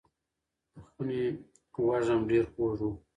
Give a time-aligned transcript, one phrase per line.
[0.73, 1.23] د خونې
[1.87, 2.91] وږم ډېر خوږ و.